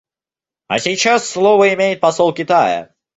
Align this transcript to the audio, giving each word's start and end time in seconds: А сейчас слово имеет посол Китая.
А 0.67 0.79
сейчас 0.79 1.29
слово 1.29 1.75
имеет 1.75 1.99
посол 1.99 2.33
Китая. 2.33 2.95